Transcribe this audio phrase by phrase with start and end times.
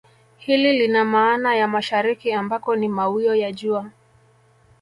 [0.37, 3.91] Hili lina maana ya mashariki ambako ni mawio ya jua